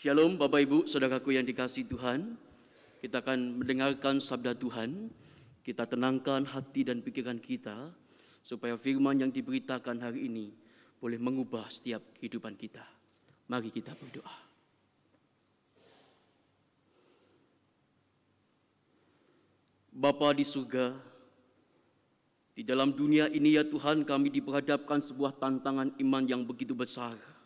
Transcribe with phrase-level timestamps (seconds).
[0.00, 2.32] Shalom Bapak Ibu, Saudaraku yang dikasih Tuhan.
[3.04, 5.12] Kita akan mendengarkan sabda Tuhan.
[5.60, 7.92] Kita tenangkan hati dan pikiran kita
[8.40, 10.56] supaya firman yang diberitakan hari ini
[11.04, 12.80] boleh mengubah setiap kehidupan kita.
[13.52, 14.36] Mari kita berdoa.
[19.92, 20.96] Bapa di surga,
[22.56, 27.39] di dalam dunia ini ya Tuhan kami diperhadapkan sebuah tantangan iman yang begitu besar.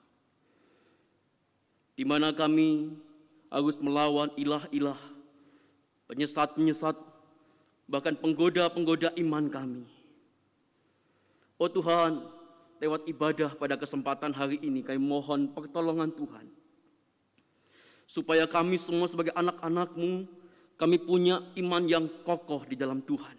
[1.95, 2.91] Di mana kami
[3.51, 4.98] harus melawan ilah-ilah,
[6.11, 6.98] penyesat-penyesat,
[7.87, 9.87] bahkan penggoda-penggoda iman kami.
[11.55, 12.27] Oh Tuhan,
[12.83, 16.51] lewat ibadah pada kesempatan hari ini kami mohon pertolongan Tuhan.
[18.05, 20.29] Supaya kami semua sebagai anak-anakmu,
[20.74, 23.38] kami punya iman yang kokoh di dalam Tuhan.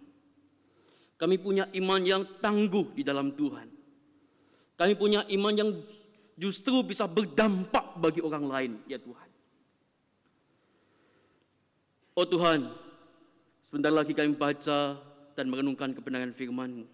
[1.16, 3.68] Kami punya iman yang tangguh di dalam Tuhan.
[4.76, 5.72] Kami punya iman yang
[6.36, 9.30] justru bisa berdampak bagi orang lain, ya Tuhan.
[12.16, 12.72] Oh Tuhan,
[13.64, 15.00] sebentar lagi kami baca
[15.36, 16.88] dan merenungkan kebenaran firman-Mu.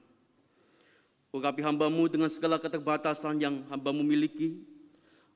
[1.32, 4.62] Urapi hambamu dengan segala keterbatasan yang hambamu miliki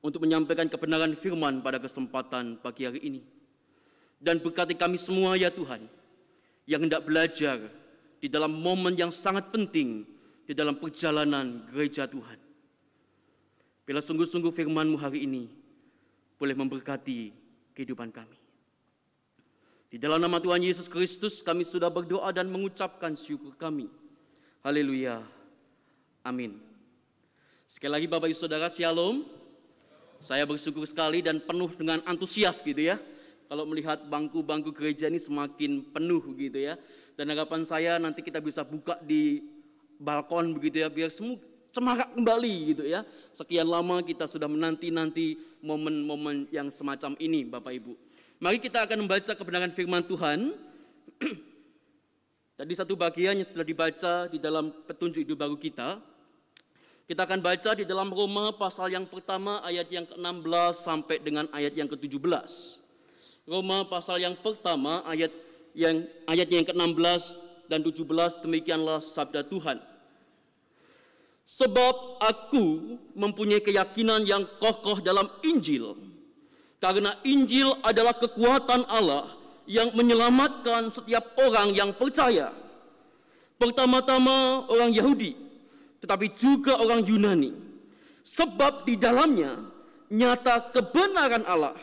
[0.02, 3.22] untuk menyampaikan kebenaran firman pada kesempatan pagi hari ini.
[4.20, 5.86] Dan berkati kami semua ya Tuhan,
[6.66, 7.70] yang hendak belajar
[8.18, 10.02] di dalam momen yang sangat penting
[10.46, 12.45] di dalam perjalanan gereja Tuhan.
[13.86, 15.46] Bila sungguh-sungguh firman-Mu hari ini
[16.42, 17.30] boleh memberkati
[17.70, 18.34] kehidupan kami.
[19.86, 23.86] Di dalam nama Tuhan Yesus Kristus kami sudah berdoa dan mengucapkan syukur kami.
[24.66, 25.22] Haleluya.
[26.26, 26.58] Amin.
[27.70, 29.22] Sekali lagi Bapak Ibu Saudara, Shalom.
[30.18, 32.98] Saya bersyukur sekali dan penuh dengan antusias gitu ya.
[33.46, 36.74] Kalau melihat bangku-bangku gereja ini semakin penuh gitu ya.
[37.14, 39.46] Dan harapan saya nanti kita bisa buka di
[40.02, 41.38] balkon begitu ya biar semua
[41.76, 43.04] cemarak kembali gitu ya.
[43.36, 47.92] Sekian lama kita sudah menanti-nanti momen-momen yang semacam ini Bapak Ibu.
[48.40, 50.56] Mari kita akan membaca kebenaran firman Tuhan.
[52.56, 56.00] Tadi satu bagian yang sudah dibaca di dalam petunjuk hidup baru kita.
[57.06, 61.76] Kita akan baca di dalam Roma pasal yang pertama ayat yang ke-16 sampai dengan ayat
[61.76, 62.26] yang ke-17.
[63.46, 65.30] Roma pasal yang pertama ayat
[65.76, 67.22] yang ayat yang ke-16
[67.70, 69.95] dan 17 demikianlah sabda Tuhan.
[71.46, 75.94] Sebab aku mempunyai keyakinan yang kokoh dalam Injil.
[76.82, 79.30] Karena Injil adalah kekuatan Allah
[79.70, 82.50] yang menyelamatkan setiap orang yang percaya.
[83.56, 85.38] Pertama-tama orang Yahudi,
[86.02, 87.54] tetapi juga orang Yunani.
[88.26, 89.54] Sebab di dalamnya
[90.10, 91.78] nyata kebenaran Allah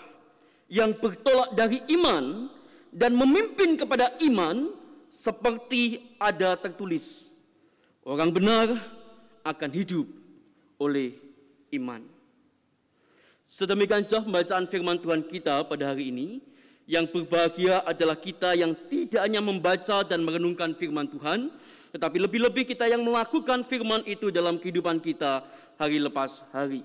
[0.67, 2.51] yang bertolak dari iman
[2.91, 4.69] dan memimpin kepada iman
[5.07, 7.33] seperti ada tertulis.
[8.03, 8.75] Orang benar
[9.43, 10.07] akan hidup
[10.79, 11.15] oleh
[11.75, 12.01] iman.
[13.45, 16.41] Sedemikian jauh pembacaan firman Tuhan kita pada hari ini.
[16.83, 21.47] Yang berbahagia adalah kita yang tidak hanya membaca dan merenungkan firman Tuhan,
[21.95, 25.47] tetapi lebih-lebih kita yang melakukan firman itu dalam kehidupan kita
[25.79, 26.83] hari lepas hari.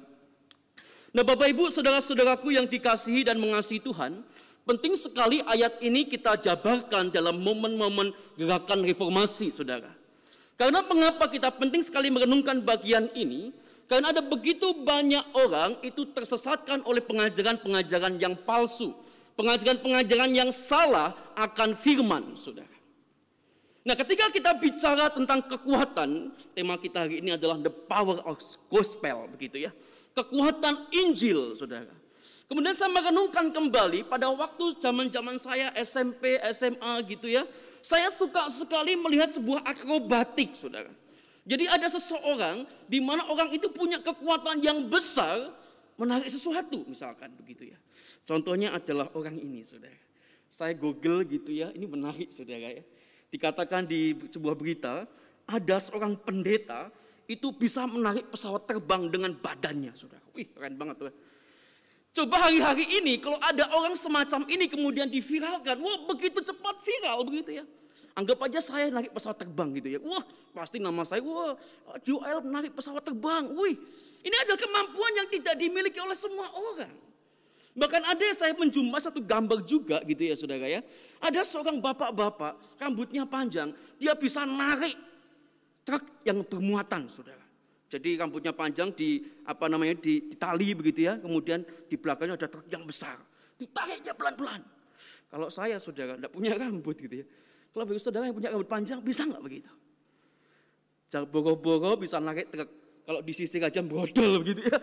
[1.11, 4.23] Nah Bapak Ibu, saudara-saudaraku yang dikasihi dan mengasihi Tuhan,
[4.63, 9.98] penting sekali ayat ini kita jabarkan dalam momen-momen gerakan reformasi, saudara.
[10.59, 13.55] Karena mengapa kita penting sekali merenungkan bagian ini?
[13.87, 18.93] Karena ada begitu banyak orang itu tersesatkan oleh pengajaran-pengajaran yang palsu.
[19.39, 22.75] Pengajaran-pengajaran yang salah akan firman, saudara.
[23.87, 28.37] Nah, ketika kita bicara tentang kekuatan, tema kita hari ini adalah the power of
[28.69, 29.73] gospel, begitu ya.
[30.13, 31.98] Kekuatan Injil, saudara.
[32.49, 37.45] Kemudian saya merenungkan kembali pada waktu zaman-zaman saya SMP, SMA gitu ya.
[37.85, 40.89] Saya suka sekali melihat sebuah akrobatik, saudara.
[41.45, 45.53] Jadi ada seseorang di mana orang itu punya kekuatan yang besar
[46.01, 47.79] menarik sesuatu, misalkan begitu ya.
[48.25, 49.97] Contohnya adalah orang ini, saudara.
[50.49, 52.85] Saya google gitu ya, ini menarik, saudara ya
[53.29, 55.05] Dikatakan di sebuah berita,
[55.45, 56.89] ada seorang pendeta
[57.29, 60.25] itu bisa menarik pesawat terbang dengan badannya, saudara.
[60.33, 61.13] Wih, keren banget tuh.
[62.19, 67.63] Coba hari-hari ini kalau ada orang semacam ini kemudian diviralkan, wah begitu cepat viral begitu
[67.63, 67.65] ya.
[68.19, 70.03] Anggap aja saya naik pesawat terbang gitu ya.
[70.03, 71.55] Wah, pasti nama saya, wah,
[72.03, 73.47] Joel menarik pesawat terbang.
[73.55, 73.79] Wih,
[74.27, 76.91] ini adalah kemampuan yang tidak dimiliki oleh semua orang.
[77.79, 80.83] Bahkan ada saya menjumpai satu gambar juga gitu ya saudara ya.
[81.23, 83.71] Ada seorang bapak-bapak rambutnya panjang.
[84.03, 84.99] Dia bisa narik
[85.87, 87.48] truk yang bermuatan saudara.
[87.89, 91.17] Jadi rambutnya panjang di apa namanya di, di tali begitu ya.
[91.17, 93.17] Kemudian di belakangnya ada truk yang besar.
[93.57, 94.61] Ditariknya pelan-pelan.
[95.29, 97.27] Kalau saya saudara tidak punya rambut gitu ya.
[97.73, 99.73] Kalau bagi saudara yang punya rambut panjang bisa nggak begitu?
[101.33, 102.69] Boro-boro bisa narik truk.
[103.09, 104.77] Kalau disisir aja brodol begitu ya.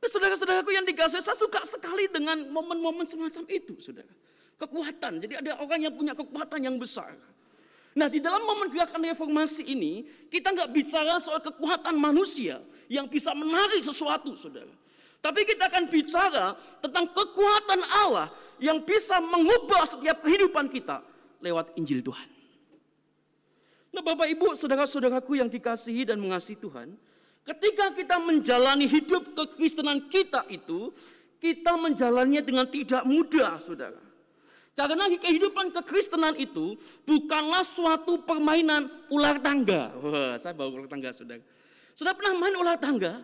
[0.00, 4.08] Nah, saudara-saudaraku yang dikasih, saya suka sekali dengan momen-momen semacam itu, saudara.
[4.56, 7.16] Kekuatan, jadi ada orang yang punya kekuatan yang besar.
[7.90, 13.34] Nah di dalam momen gerakan reformasi ini, kita nggak bicara soal kekuatan manusia yang bisa
[13.34, 14.70] menarik sesuatu, saudara.
[15.20, 18.32] Tapi kita akan bicara tentang kekuatan Allah
[18.62, 21.02] yang bisa mengubah setiap kehidupan kita
[21.42, 22.28] lewat Injil Tuhan.
[23.90, 26.94] Nah Bapak Ibu, saudara-saudaraku yang dikasihi dan mengasihi Tuhan,
[27.42, 30.94] ketika kita menjalani hidup kekristenan kita itu,
[31.42, 34.09] kita menjalannya dengan tidak mudah, saudara.
[34.80, 36.72] Karena kehidupan kekristenan itu
[37.04, 39.92] bukanlah suatu permainan ular tangga.
[40.00, 41.44] Wah, saya bawa ular tangga, saudara.
[41.92, 43.20] Sudah pernah main ular tangga?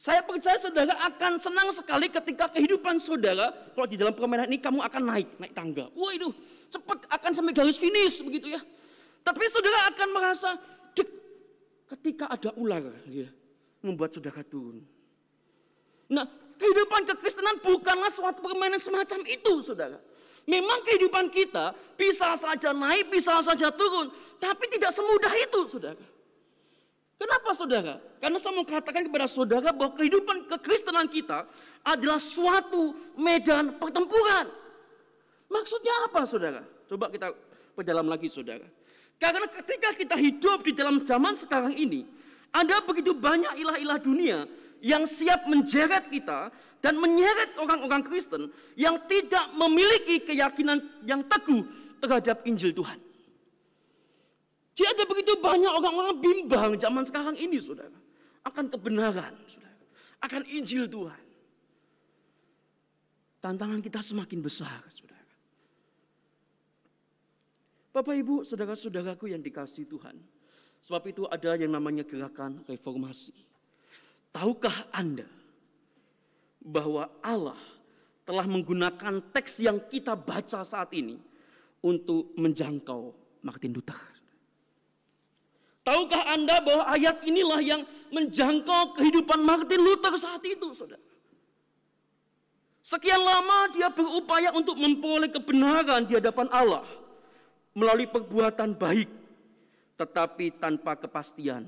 [0.00, 4.80] Saya percaya saudara akan senang sekali ketika kehidupan saudara, kalau di dalam permainan ini kamu
[4.80, 5.92] akan naik, naik tangga.
[5.92, 6.32] Wah itu
[6.72, 8.64] cepat akan sampai garis finish begitu ya.
[9.20, 10.56] Tapi saudara akan merasa
[10.96, 11.04] dek
[11.84, 12.80] ketika ada ular
[13.12, 13.28] ya,
[13.84, 14.80] membuat saudara turun.
[16.08, 16.24] Nah
[16.56, 20.00] kehidupan kekristenan bukanlah suatu permainan semacam itu saudara.
[20.48, 24.08] Memang kehidupan kita bisa saja naik, bisa saja turun.
[24.40, 26.06] Tapi tidak semudah itu saudara.
[27.20, 28.00] Kenapa saudara?
[28.16, 31.44] Karena saya mau katakan kepada saudara bahwa kehidupan kekristenan kita
[31.84, 34.48] adalah suatu medan pertempuran.
[35.52, 36.64] Maksudnya apa saudara?
[36.88, 37.28] Coba kita
[37.76, 38.64] perdalam lagi saudara.
[39.20, 42.08] Karena ketika kita hidup di dalam zaman sekarang ini,
[42.56, 44.48] ada begitu banyak ilah-ilah dunia
[44.80, 46.48] yang siap menjeret kita
[46.80, 51.64] dan menyeret orang-orang Kristen yang tidak memiliki keyakinan yang teguh
[52.00, 52.96] terhadap Injil Tuhan.
[54.72, 57.96] Jadi ada begitu banyak orang-orang bimbang zaman sekarang ini, saudara.
[58.40, 59.84] Akan kebenaran, saudara.
[60.24, 61.24] Akan Injil Tuhan.
[63.44, 65.32] Tantangan kita semakin besar, saudara.
[67.92, 70.16] Bapak Ibu, saudara-saudaraku yang dikasih Tuhan.
[70.80, 73.49] Sebab itu ada yang namanya gerakan reformasi.
[74.30, 75.26] Tahukah Anda
[76.62, 77.58] bahwa Allah
[78.22, 81.18] telah menggunakan teks yang kita baca saat ini
[81.82, 83.10] untuk menjangkau
[83.42, 83.98] Martin Luther?
[85.82, 87.82] Tahukah Anda bahwa ayat inilah yang
[88.14, 91.02] menjangkau kehidupan Martin Luther saat itu, saudara?
[92.86, 96.86] Sekian lama dia berupaya untuk memperoleh kebenaran di hadapan Allah
[97.74, 99.10] melalui perbuatan baik,
[99.98, 101.66] tetapi tanpa kepastian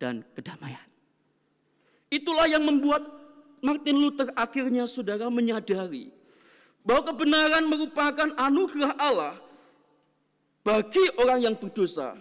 [0.00, 0.87] dan kedamaian.
[2.08, 3.04] Itulah yang membuat
[3.60, 6.08] Martin Luther akhirnya saudara menyadari
[6.86, 9.34] bahwa kebenaran merupakan anugerah Allah
[10.64, 12.16] bagi orang yang berdosa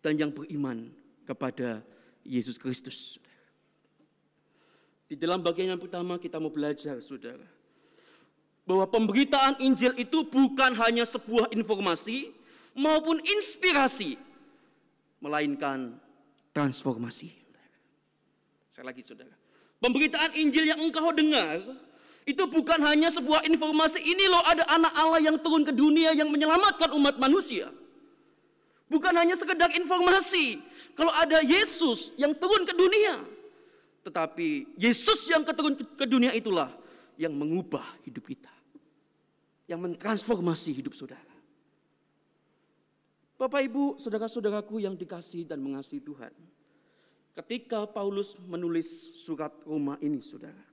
[0.00, 0.88] dan yang beriman
[1.28, 1.84] kepada
[2.24, 3.18] Yesus Kristus.
[5.10, 7.44] Di dalam bagian yang pertama kita mau belajar, saudara.
[8.64, 12.32] Bahwa pemberitaan Injil itu bukan hanya sebuah informasi
[12.72, 14.16] maupun inspirasi.
[15.20, 16.00] Melainkan
[16.56, 17.41] transformasi.
[18.82, 19.30] Saya lagi saudara.
[19.78, 21.62] Pemberitaan Injil yang engkau dengar
[22.26, 26.26] itu bukan hanya sebuah informasi ini loh ada anak Allah yang turun ke dunia yang
[26.26, 27.70] menyelamatkan umat manusia.
[28.90, 30.58] Bukan hanya sekedar informasi.
[30.98, 33.22] Kalau ada Yesus yang turun ke dunia.
[34.02, 36.74] Tetapi Yesus yang turun ke dunia itulah
[37.14, 38.50] yang mengubah hidup kita.
[39.70, 41.30] Yang mentransformasi hidup saudara.
[43.38, 46.34] Bapak ibu saudara-saudaraku yang dikasih dan mengasihi Tuhan.
[47.32, 50.68] Ketika Paulus menulis surat Roma ini saudara.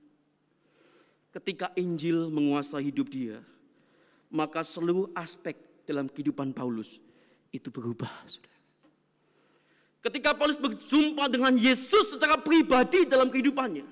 [1.32, 3.40] Ketika Injil menguasai hidup dia.
[4.30, 7.00] Maka seluruh aspek dalam kehidupan Paulus
[7.50, 8.12] itu berubah.
[8.28, 8.58] Saudara.
[10.00, 13.84] Ketika Paulus berjumpa dengan Yesus secara pribadi dalam kehidupannya,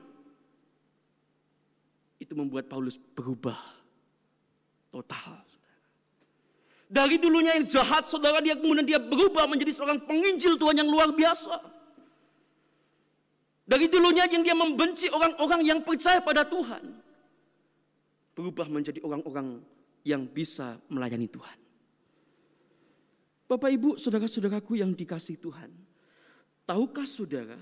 [2.16, 3.58] itu membuat Paulus berubah
[4.88, 5.44] total.
[6.88, 11.12] Dari dulunya yang jahat, saudara dia kemudian dia berubah menjadi seorang penginjil Tuhan yang luar
[11.12, 11.77] biasa.
[13.68, 16.88] Dari dulunya yang dia membenci orang-orang yang percaya pada Tuhan,
[18.32, 19.60] berubah menjadi orang-orang
[20.08, 21.58] yang bisa melayani Tuhan.
[23.44, 25.68] Bapak Ibu, saudara-saudaraku yang dikasih Tuhan.
[26.64, 27.60] Tahukah saudara,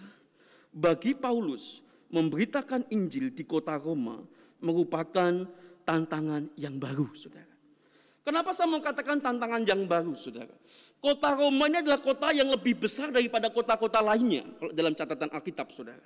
[0.71, 1.83] bagi Paulus
[2.15, 4.23] memberitakan Injil di kota Roma
[4.63, 5.43] merupakan
[5.83, 7.56] tantangan yang baru, saudara.
[8.27, 10.51] Kenapa saya mau katakan tantangan yang baru, saudara?
[10.99, 14.43] Kota Roma adalah kota yang lebih besar daripada kota-kota lainnya,
[14.75, 16.03] dalam catatan Alkitab, saudara.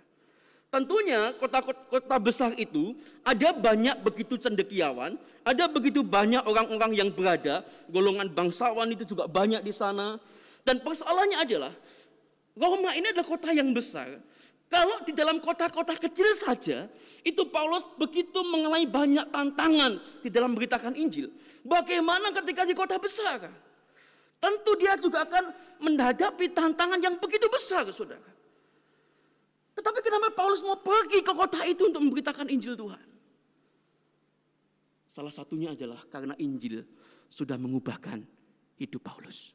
[0.69, 2.93] Tentunya kota-kota besar itu
[3.25, 5.17] ada banyak begitu cendekiawan,
[5.49, 10.21] ada begitu banyak orang-orang yang berada, golongan bangsawan itu juga banyak di sana.
[10.61, 11.73] Dan persoalannya adalah
[12.53, 14.21] Roma ini adalah kota yang besar.
[14.71, 16.87] Kalau di dalam kota-kota kecil saja,
[17.27, 21.27] itu Paulus begitu mengalami banyak tantangan di dalam beritakan Injil.
[21.67, 23.51] Bagaimana ketika di kota besar?
[24.39, 25.51] Tentu dia juga akan
[25.83, 28.31] menghadapi tantangan yang begitu besar, saudara.
[29.75, 33.07] Tetapi kenapa Paulus mau pergi ke kota itu untuk memberitakan Injil Tuhan?
[35.11, 36.87] Salah satunya adalah karena Injil
[37.27, 38.23] sudah mengubahkan
[38.79, 39.51] hidup Paulus.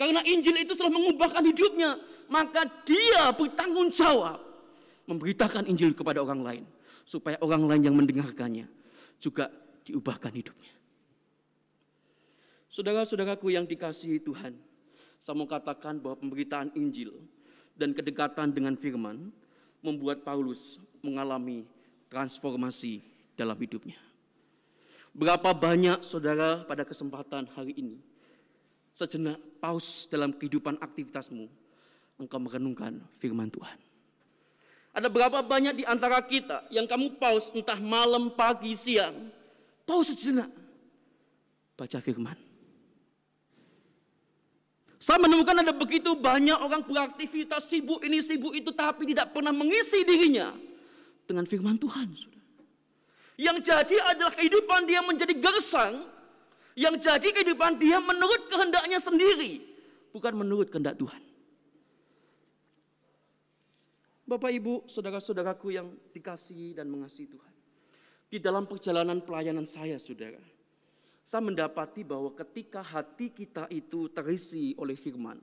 [0.00, 2.00] Karena Injil itu sudah mengubahkan hidupnya,
[2.32, 4.40] maka dia bertanggung jawab
[5.04, 6.64] memberitakan Injil kepada orang lain
[7.04, 8.64] supaya orang lain yang mendengarkannya
[9.20, 9.52] juga
[9.84, 10.72] diubahkan hidupnya.
[12.72, 14.56] Saudara-saudaraku yang dikasihi Tuhan,
[15.20, 17.20] saya mau katakan bahwa pemberitaan Injil
[17.76, 19.28] dan kedekatan dengan firman
[19.84, 21.68] membuat Paulus mengalami
[22.08, 23.04] transformasi
[23.36, 24.00] dalam hidupnya.
[25.12, 28.09] Berapa banyak saudara pada kesempatan hari ini
[28.94, 31.46] sejenak paus dalam kehidupan aktivitasmu,
[32.20, 33.78] engkau merenungkan firman Tuhan.
[34.90, 39.30] Ada berapa banyak di antara kita yang kamu paus entah malam, pagi, siang,
[39.86, 40.50] paus sejenak
[41.78, 42.36] baca firman.
[45.00, 50.04] Saya menemukan ada begitu banyak orang beraktivitas sibuk ini sibuk itu tapi tidak pernah mengisi
[50.04, 50.52] dirinya
[51.24, 52.12] dengan firman Tuhan.
[53.40, 56.04] Yang jadi adalah kehidupan dia menjadi gersang
[56.78, 59.64] yang jadi kehidupan dia menurut kehendaknya sendiri,
[60.14, 61.22] bukan menurut kehendak Tuhan.
[64.30, 67.54] Bapak Ibu, saudara-saudaraku yang dikasihi dan mengasihi Tuhan.
[68.30, 70.38] Di dalam perjalanan pelayanan saya, saudara,
[71.26, 75.42] saya mendapati bahwa ketika hati kita itu terisi oleh firman,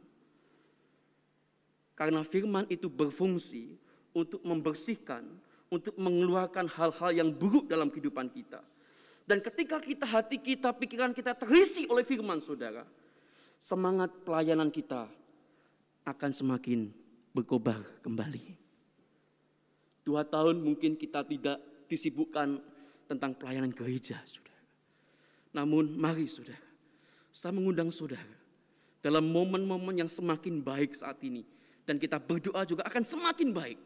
[2.00, 3.76] karena firman itu berfungsi
[4.16, 5.28] untuk membersihkan,
[5.68, 8.64] untuk mengeluarkan hal-hal yang buruk dalam kehidupan kita
[9.28, 12.88] dan ketika kita hati kita, pikiran kita terisi oleh firman saudara,
[13.60, 15.12] semangat pelayanan kita
[16.08, 16.88] akan semakin
[17.36, 18.56] berkobar kembali.
[20.08, 21.60] Dua tahun mungkin kita tidak
[21.92, 22.64] disibukkan
[23.12, 24.64] tentang pelayanan gereja, saudara.
[25.52, 26.64] Namun mari saudara,
[27.28, 28.32] saya mengundang saudara
[29.04, 31.44] dalam momen-momen yang semakin baik saat ini.
[31.84, 33.80] Dan kita berdoa juga akan semakin baik.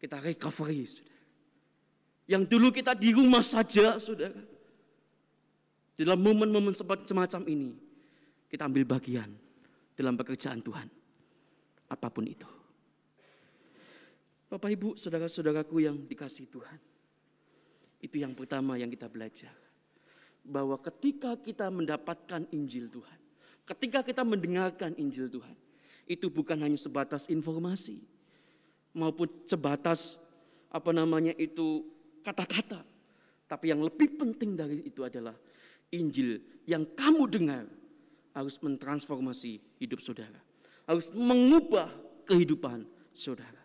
[0.00, 1.19] Kita recovery, saudara.
[2.30, 4.38] Yang dulu kita di rumah saja, saudara.
[5.98, 7.74] Dalam momen-momen semacam ini,
[8.46, 9.34] kita ambil bagian
[9.98, 10.86] dalam pekerjaan Tuhan.
[11.90, 12.46] Apa pun itu.
[14.46, 16.78] Bapak Ibu, saudara-saudaraku yang dikasih Tuhan.
[17.98, 19.50] Itu yang pertama yang kita belajar.
[20.46, 23.18] Bahwa ketika kita mendapatkan Injil Tuhan.
[23.66, 25.58] Ketika kita mendengarkan Injil Tuhan.
[26.06, 28.06] Itu bukan hanya sebatas informasi.
[28.94, 30.14] Maupun sebatas
[30.70, 31.86] apa namanya itu
[32.24, 32.80] kata-kata.
[33.50, 35.34] Tapi yang lebih penting dari itu adalah
[35.90, 36.38] Injil
[36.70, 37.64] yang kamu dengar
[38.30, 40.38] harus mentransformasi hidup saudara.
[40.86, 41.90] Harus mengubah
[42.30, 43.58] kehidupan saudara.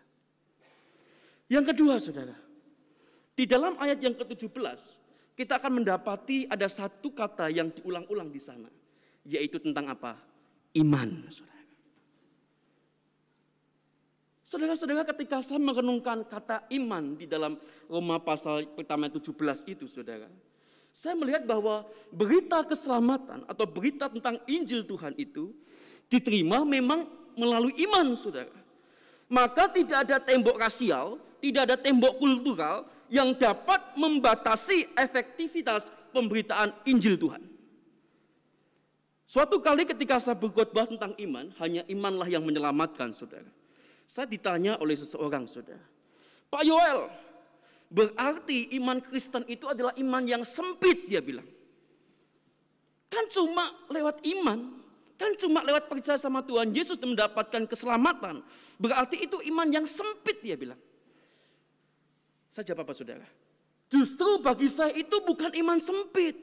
[1.46, 2.34] Yang kedua saudara,
[3.38, 4.80] di dalam ayat yang ke-17
[5.38, 8.72] kita akan mendapati ada satu kata yang diulang-ulang di sana.
[9.26, 10.18] Yaitu tentang apa?
[10.74, 11.55] Iman saudara.
[14.56, 17.60] Saudara-saudara ketika saya merenungkan kata iman di dalam
[17.92, 19.36] Roma pasal pertama 17
[19.68, 20.32] itu saudara.
[20.88, 25.52] Saya melihat bahwa berita keselamatan atau berita tentang Injil Tuhan itu
[26.08, 27.04] diterima memang
[27.36, 28.56] melalui iman saudara.
[29.28, 37.20] Maka tidak ada tembok rasial, tidak ada tembok kultural yang dapat membatasi efektivitas pemberitaan Injil
[37.20, 37.44] Tuhan.
[39.28, 43.52] Suatu kali ketika saya berkhotbah tentang iman, hanya imanlah yang menyelamatkan saudara.
[44.06, 45.82] Saya ditanya oleh seseorang, saudara.
[46.46, 47.10] Pak Yoel,
[47.90, 51.46] berarti iman Kristen itu adalah iman yang sempit, dia bilang.
[53.10, 54.78] Kan cuma lewat iman,
[55.18, 58.46] kan cuma lewat percaya sama Tuhan Yesus mendapatkan keselamatan.
[58.78, 60.78] Berarti itu iman yang sempit, dia bilang.
[62.54, 63.26] Saya jawab apa, saudara?
[63.86, 66.34] Justru bagi saya itu bukan iman sempit.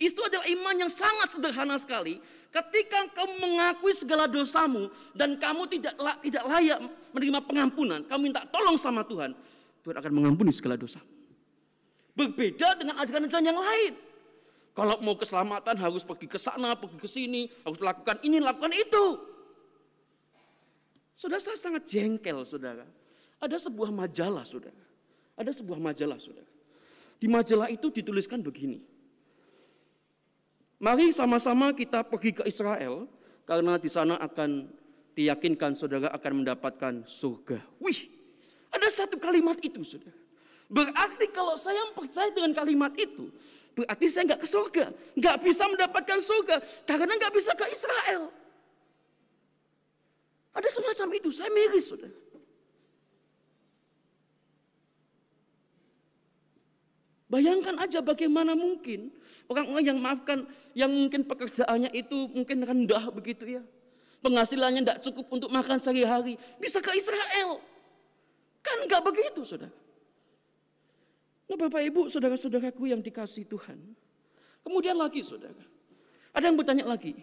[0.00, 2.16] Itu adalah iman yang sangat sederhana sekali.
[2.48, 5.92] Ketika kamu mengakui segala dosamu dan kamu tidak
[6.24, 6.78] tidak layak
[7.12, 9.36] menerima pengampunan, kamu minta tolong sama Tuhan,
[9.84, 11.04] Tuhan akan mengampuni segala dosa.
[12.16, 13.92] Berbeda dengan ajaran-ajaran yang lain.
[14.72, 19.04] Kalau mau keselamatan harus pergi ke sana, pergi ke sini, harus lakukan ini, lakukan itu.
[21.12, 22.88] Saudara saya sangat jengkel, saudara.
[23.36, 24.80] Ada sebuah majalah, saudara.
[25.36, 26.48] Ada sebuah majalah, saudara.
[27.20, 28.80] Di majalah itu dituliskan begini.
[30.80, 33.04] Mari sama-sama kita pergi ke Israel
[33.44, 34.72] karena di sana akan
[35.12, 37.60] diyakinkan saudara akan mendapatkan surga.
[37.84, 38.08] Wih,
[38.72, 40.16] ada satu kalimat itu saudara.
[40.72, 43.28] Berarti kalau saya percaya dengan kalimat itu,
[43.76, 44.84] berarti saya nggak ke surga,
[45.20, 46.56] nggak bisa mendapatkan surga
[46.88, 48.32] karena nggak bisa ke Israel.
[50.56, 52.29] Ada semacam itu, saya miris saudara.
[57.30, 59.14] Bayangkan aja bagaimana mungkin
[59.46, 60.42] orang-orang yang maafkan,
[60.74, 63.62] yang mungkin pekerjaannya itu mungkin rendah begitu ya.
[64.18, 66.34] Penghasilannya tidak cukup untuk makan sehari-hari.
[66.58, 67.62] Bisa ke Israel.
[68.60, 69.72] Kan nggak begitu saudara.
[71.46, 73.78] Nah Bapak Ibu, saudara-saudaraku yang dikasih Tuhan.
[74.66, 75.62] Kemudian lagi saudara.
[76.34, 77.14] Ada yang bertanya lagi.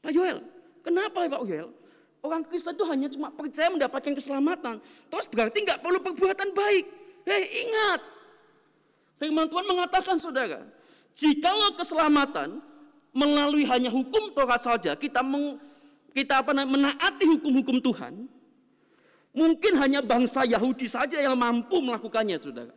[0.00, 0.40] Pak Yoel,
[0.80, 1.68] kenapa Pak Yoel?
[2.24, 4.80] Orang Kristen itu hanya cuma percaya mendapatkan keselamatan.
[5.12, 6.84] Terus berarti nggak perlu perbuatan baik.
[7.28, 8.13] Hei ingat.
[9.24, 10.68] Firman Tuhan mengatakan saudara.
[11.16, 12.60] Jikalau keselamatan
[13.16, 15.56] melalui hanya hukum Taurat saja, kita meng,
[16.12, 18.28] kita apa menaati hukum-hukum Tuhan,
[19.32, 22.74] mungkin hanya bangsa Yahudi saja yang mampu melakukannya, saudara.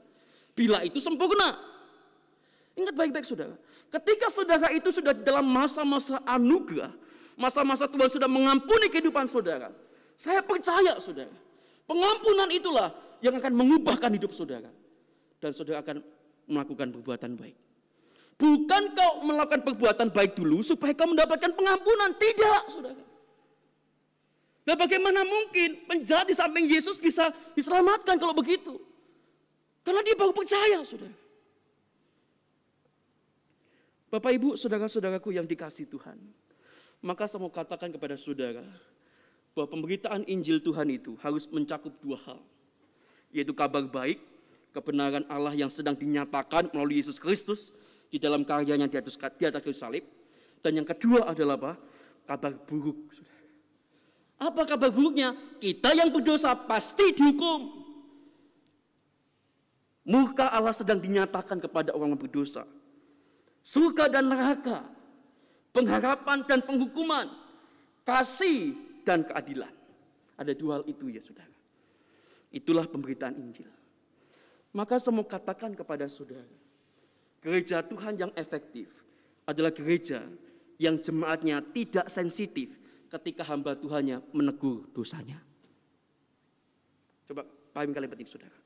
[0.56, 1.60] Bila itu sempurna.
[2.80, 3.60] Ingat baik-baik, saudara.
[3.92, 6.96] Ketika saudara itu sudah dalam masa-masa anugerah,
[7.36, 9.74] masa-masa Tuhan sudah mengampuni kehidupan saudara,
[10.16, 11.34] saya percaya, saudara,
[11.90, 14.72] pengampunan itulah yang akan mengubahkan hidup saudara.
[15.38, 16.02] Dan saudara akan
[16.48, 17.58] melakukan perbuatan baik.
[18.38, 22.14] Bukan kau melakukan perbuatan baik dulu supaya kau mendapatkan pengampunan.
[22.16, 23.04] Tidak, saudara.
[24.68, 28.76] Nah bagaimana mungkin penjahat di samping Yesus bisa diselamatkan kalau begitu?
[29.82, 31.16] Karena dia baru percaya, saudara.
[34.08, 36.20] Bapak ibu saudara-saudaraku yang dikasih Tuhan.
[37.04, 38.64] Maka saya mau katakan kepada saudara
[39.52, 42.40] bahwa pemberitaan Injil Tuhan itu harus mencakup dua hal.
[43.34, 44.22] Yaitu kabar baik,
[44.78, 47.74] kebenaran Allah yang sedang dinyatakan melalui Yesus Kristus
[48.14, 50.06] di dalam karyanya di atas di atas kayu salib.
[50.62, 51.74] Dan yang kedua adalah apa?
[52.30, 53.10] Kabar buruk.
[54.38, 55.34] Apa kabar buruknya?
[55.58, 57.74] Kita yang berdosa pasti dihukum.
[60.08, 62.64] Muka Allah sedang dinyatakan kepada orang yang berdosa.
[63.66, 64.86] Surga dan neraka.
[65.74, 67.28] Pengharapan dan penghukuman.
[68.08, 69.74] Kasih dan keadilan.
[70.38, 71.52] Ada dua hal itu ya saudara.
[72.54, 73.77] Itulah pemberitaan Injil.
[74.76, 76.48] Maka saya mau katakan kepada saudara.
[77.42, 78.92] Gereja Tuhan yang efektif
[79.48, 80.26] adalah gereja
[80.78, 82.76] yang jemaatnya tidak sensitif
[83.08, 85.40] ketika hamba Tuhannya menegur dosanya.
[87.28, 88.58] Coba pahami kalian penting saudara.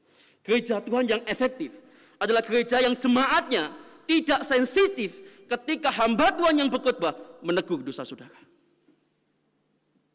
[0.42, 1.70] Gereja Tuhan yang efektif
[2.18, 3.74] adalah gereja yang jemaatnya
[4.10, 5.14] tidak sensitif
[5.46, 7.14] ketika hamba Tuhan yang berkhotbah
[7.46, 8.38] menegur dosa saudara.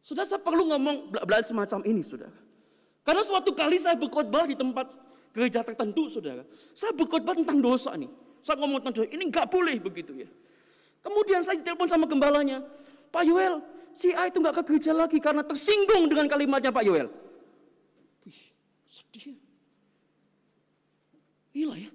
[0.07, 2.35] Sudah saya perlu ngomong belak semacam ini saudara.
[3.03, 4.95] Karena suatu kali saya berkhotbah di tempat
[5.37, 6.49] gereja tertentu saudara.
[6.73, 8.09] Saya berkhotbah tentang dosa nih.
[8.41, 10.29] Saya ngomong tentang ini nggak boleh begitu ya.
[11.05, 12.65] Kemudian saya ditelepon sama gembalanya,
[13.13, 13.61] Pak Yoel,
[13.93, 17.13] si A itu nggak ke gereja lagi karena tersinggung dengan kalimatnya Pak Yoel.
[18.25, 18.41] Wih,
[18.89, 19.37] sedih.
[21.53, 21.93] Gila ya.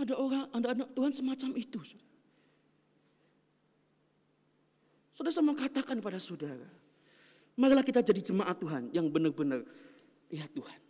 [0.00, 1.80] Ada orang, ada anak Tuhan semacam itu.
[5.16, 6.68] Saudara saya mau katakan pada saudara,
[7.56, 9.64] marilah kita jadi jemaat Tuhan yang benar-benar
[10.28, 10.85] ya Tuhan.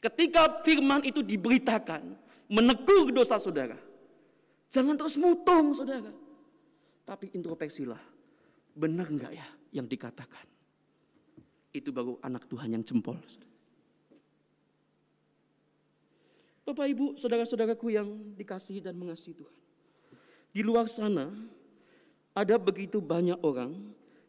[0.00, 2.16] Ketika firman itu diberitakan,
[2.48, 3.76] menegur dosa saudara,
[4.70, 6.14] Jangan terus mutung saudara.
[7.02, 7.98] Tapi introspeksilah.
[8.70, 10.46] Benar enggak ya yang dikatakan?
[11.74, 13.18] Itu baru anak Tuhan yang jempol.
[16.62, 18.06] Bapak ibu saudara-saudaraku yang
[18.38, 19.56] dikasihi dan mengasihi Tuhan.
[20.54, 21.34] Di luar sana
[22.30, 23.74] ada begitu banyak orang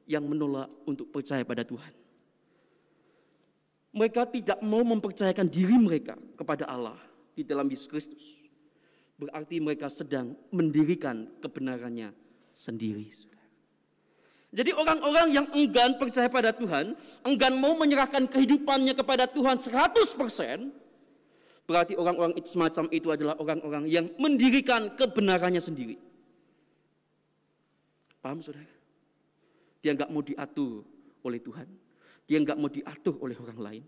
[0.10, 2.01] yang menolak untuk percaya pada Tuhan.
[3.92, 6.96] Mereka tidak mau mempercayakan diri mereka kepada Allah
[7.36, 8.42] di dalam Yesus Kristus
[9.22, 12.10] berarti mereka sedang mendirikan kebenarannya
[12.58, 13.14] sendiri.
[14.52, 20.74] Jadi orang-orang yang enggan percaya pada Tuhan, enggan mau menyerahkan kehidupannya kepada Tuhan 100%,
[21.70, 25.96] berarti orang-orang semacam itu adalah orang-orang yang mendirikan kebenarannya sendiri.
[28.20, 28.68] Paham saudara?
[29.80, 30.84] Dia nggak mau diatur
[31.24, 31.70] oleh Tuhan.
[32.32, 33.84] Dia nggak mau diatur oleh orang lain.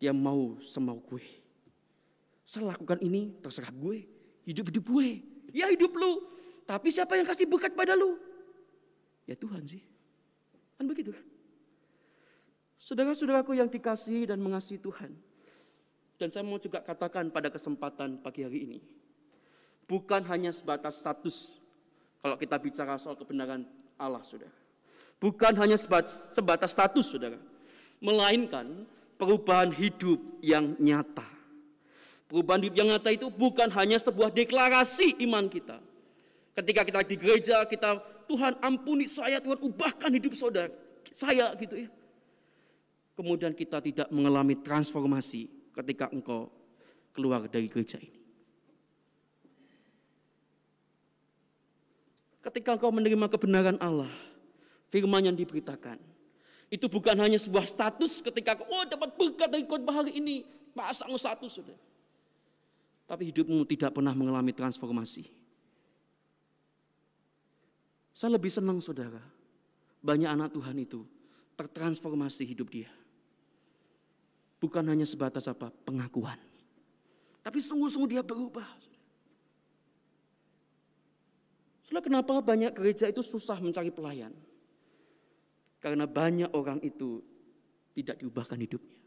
[0.00, 1.20] Dia mau semau gue.
[2.40, 4.08] Saya lakukan ini terserah gue.
[4.48, 5.20] Hidup-hidup gue.
[5.52, 6.24] Ya hidup lu.
[6.64, 8.16] Tapi siapa yang kasih berkat pada lu?
[9.28, 9.84] Ya Tuhan sih.
[10.80, 11.20] Kan begitu kan?
[12.80, 15.12] Saudara-saudaraku yang dikasih dan mengasihi Tuhan.
[16.16, 18.80] Dan saya mau juga katakan pada kesempatan pagi hari ini.
[19.84, 21.60] Bukan hanya sebatas status.
[22.24, 23.68] Kalau kita bicara soal kebenaran
[24.00, 24.67] Allah saudara.
[25.18, 27.38] Bukan hanya sebatas, status saudara.
[27.98, 28.86] Melainkan
[29.18, 31.26] perubahan hidup yang nyata.
[32.30, 35.82] Perubahan hidup yang nyata itu bukan hanya sebuah deklarasi iman kita.
[36.54, 37.98] Ketika kita di gereja, kita
[38.30, 40.70] Tuhan ampuni saya, Tuhan ubahkan hidup saudara,
[41.10, 41.90] saya gitu ya.
[43.18, 46.46] Kemudian kita tidak mengalami transformasi ketika engkau
[47.10, 48.18] keluar dari gereja ini.
[52.38, 54.10] Ketika engkau menerima kebenaran Allah,
[54.88, 55.96] firman yang diberitakan,
[56.68, 60.44] itu bukan hanya sebuah status ketika oh dapat berkat dari khotbah hari ini,
[60.76, 61.88] pasang satu sudah
[63.08, 65.24] tapi hidupmu tidak pernah mengalami transformasi.
[68.12, 69.24] Saya lebih senang saudara,
[70.04, 71.08] banyak anak Tuhan itu
[71.56, 72.92] tertransformasi hidup dia.
[74.60, 75.72] Bukan hanya sebatas apa?
[75.88, 76.36] Pengakuan.
[77.40, 78.66] Tapi sungguh-sungguh dia berubah.
[81.80, 84.34] Setelah kenapa banyak gereja itu susah mencari pelayan?
[85.78, 87.22] Karena banyak orang itu
[87.94, 88.98] tidak diubahkan hidupnya.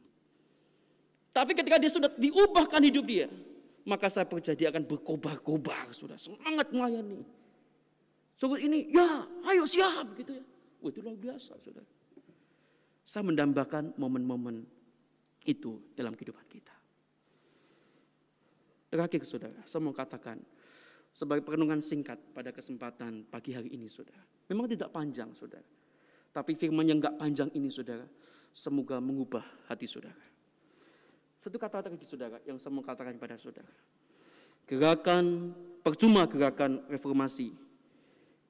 [1.32, 3.28] Tapi ketika dia sudah diubahkan hidup dia,
[3.88, 7.24] maka saya percaya dia akan berkobar-kobar, sudah semangat melayani.
[8.36, 10.44] Sobat ini, ya, ayo siap gitu ya.
[10.82, 11.88] Wah, itu luar biasa, saudara.
[13.06, 14.66] Saya mendambakan momen-momen
[15.46, 16.76] itu dalam kehidupan kita.
[18.92, 20.42] Terakhir, saudara, saya mau katakan
[21.16, 24.26] sebagai perenungan singkat pada kesempatan pagi hari ini, saudara.
[24.52, 25.81] Memang tidak panjang, saudara.
[26.32, 28.08] Tapi firman yang enggak panjang ini, saudara,
[28.56, 30.24] semoga mengubah hati saudara.
[31.36, 33.72] Satu kata lagi, saudara, yang saya mau katakan kepada saudara.
[34.64, 35.52] Gerakan,
[35.84, 37.52] percuma gerakan reformasi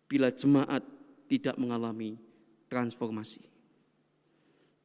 [0.05, 0.83] bila jemaat
[1.31, 2.19] tidak mengalami
[2.67, 3.41] transformasi.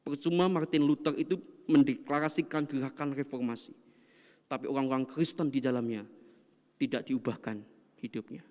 [0.07, 1.35] Percuma Martin Luther itu
[1.67, 3.75] mendeklarasikan gerakan reformasi.
[4.47, 6.07] Tapi orang-orang Kristen di dalamnya
[6.79, 7.59] tidak diubahkan
[7.99, 8.47] hidupnya.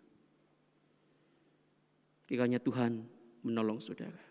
[2.29, 3.09] Kiranya Tuhan
[3.41, 4.26] menolong saudara.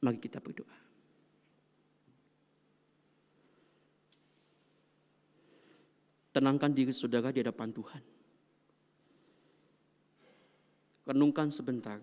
[0.00, 0.76] Mari kita berdoa.
[6.30, 8.02] Tenangkan diri saudara di hadapan Tuhan.
[11.10, 11.98] renungkan sebentar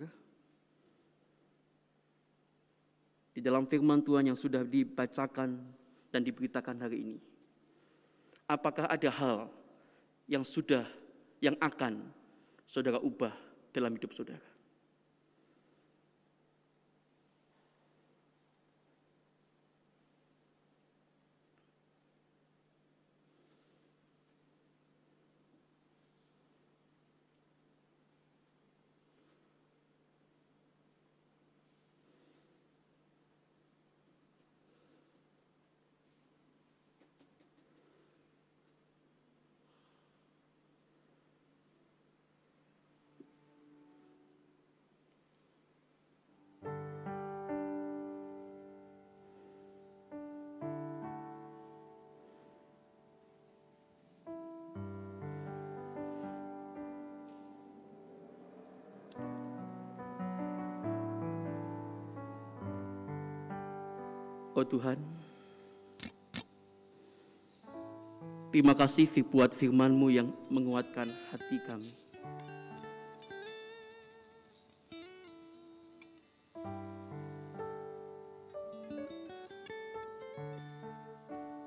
[3.32, 5.64] di dalam firman Tuhan yang sudah dibacakan
[6.12, 7.18] dan diberitakan hari ini.
[8.48, 9.38] Apakah ada hal
[10.28, 10.84] yang sudah,
[11.40, 12.12] yang akan
[12.68, 13.32] saudara ubah
[13.72, 14.47] dalam hidup saudara?
[64.58, 64.98] Oh Tuhan,
[68.50, 71.94] terima kasih buat firman-Mu yang menguatkan hati kami.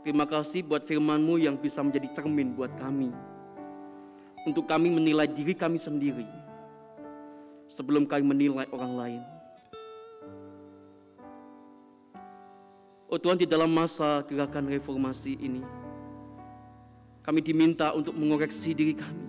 [0.03, 3.14] Terima kasih buat firman-Mu yang bisa menjadi cermin buat kami.
[4.50, 6.26] Untuk kami menilai diri kami sendiri.
[7.70, 9.22] Sebelum kami menilai orang lain.
[13.11, 15.66] Oh Tuhan di dalam masa gerakan reformasi ini
[17.27, 19.27] kami diminta untuk mengoreksi diri kami.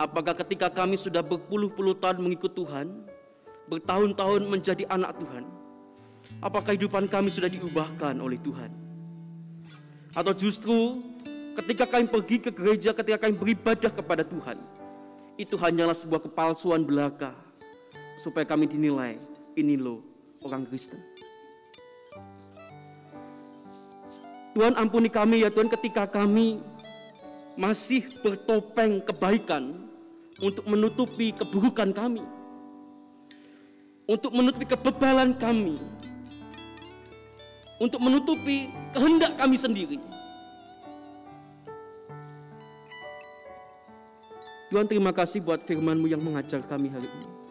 [0.00, 3.04] Apakah ketika kami sudah berpuluh-puluh tahun mengikut Tuhan,
[3.68, 5.44] bertahun-tahun menjadi anak Tuhan,
[6.40, 8.72] apakah kehidupan kami sudah diubahkan oleh Tuhan?
[10.16, 11.00] Atau justru
[11.60, 14.58] ketika kami pergi ke gereja, ketika kami beribadah kepada Tuhan,
[15.36, 17.36] itu hanyalah sebuah kepalsuan belaka
[18.16, 19.20] supaya kami dinilai
[19.54, 20.11] ini loh
[20.44, 21.00] orang Kristen.
[24.52, 26.60] Tuhan ampuni kami ya Tuhan ketika kami
[27.56, 29.80] masih bertopeng kebaikan
[30.40, 32.24] untuk menutupi keburukan kami.
[34.04, 35.80] Untuk menutupi kebebalan kami.
[37.80, 39.98] Untuk menutupi kehendak kami sendiri.
[44.68, 47.41] Tuhan terima kasih buat firman-Mu yang mengajar kami hari ini.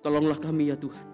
[0.00, 1.06] Tolonglah kami ya Tuhan.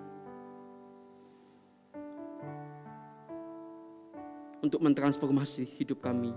[4.62, 6.30] Untuk mentransformasi hidup kami.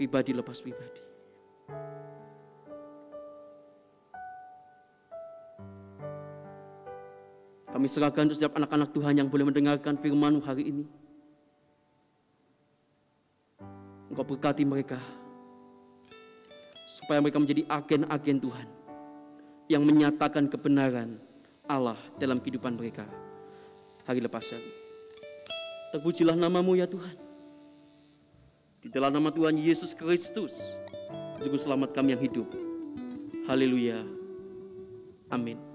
[0.00, 1.04] Pribadi lepas pribadi.
[7.68, 10.84] Kami serahkan untuk setiap anak-anak Tuhan yang boleh mendengarkan firman hari ini.
[14.08, 14.96] Engkau berkati mereka.
[16.88, 18.77] Supaya mereka menjadi agen-agen Tuhan
[19.68, 21.20] yang menyatakan kebenaran
[21.68, 23.04] Allah dalam kehidupan mereka
[24.08, 24.72] hari lepas hari.
[25.92, 27.16] Terpujilah namamu ya Tuhan.
[28.80, 30.56] Di dalam nama Tuhan Yesus Kristus,
[31.44, 32.48] Juru Selamat kami yang hidup.
[33.44, 34.00] Haleluya.
[35.28, 35.67] Amin.